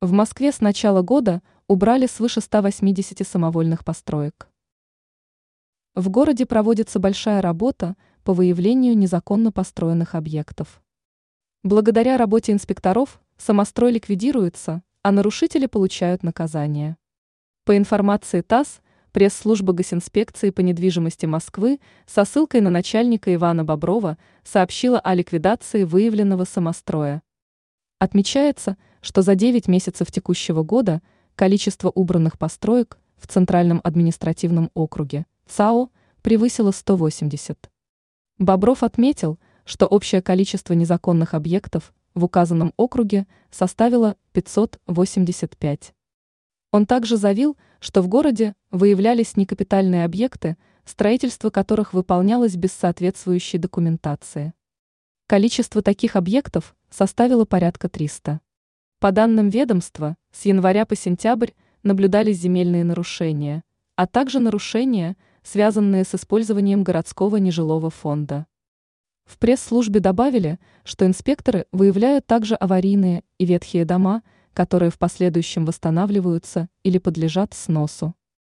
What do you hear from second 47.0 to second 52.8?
заявил, что в городе выявлялись некапитальные объекты, строительство которых выполнялось без